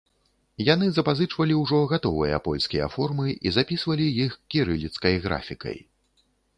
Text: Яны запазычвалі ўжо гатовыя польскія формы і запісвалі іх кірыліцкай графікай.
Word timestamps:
Яны 0.69 0.87
запазычвалі 0.95 1.57
ўжо 1.59 1.81
гатовыя 1.91 2.41
польскія 2.49 2.89
формы 2.97 3.27
і 3.49 3.55
запісвалі 3.61 4.11
іх 4.27 4.31
кірыліцкай 4.53 5.25
графікай. 5.31 5.77